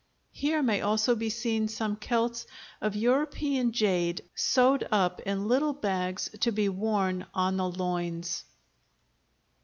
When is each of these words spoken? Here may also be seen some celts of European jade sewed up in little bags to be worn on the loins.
Here 0.31 0.63
may 0.63 0.81
also 0.81 1.13
be 1.13 1.29
seen 1.29 1.67
some 1.67 1.95
celts 1.95 2.47
of 2.81 2.95
European 2.95 3.71
jade 3.71 4.23
sewed 4.33 4.87
up 4.91 5.19
in 5.27 5.47
little 5.47 5.73
bags 5.73 6.27
to 6.39 6.51
be 6.51 6.67
worn 6.69 7.27
on 7.35 7.57
the 7.57 7.69
loins. 7.69 8.43